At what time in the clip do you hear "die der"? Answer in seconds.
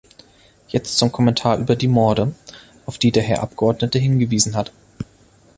2.97-3.21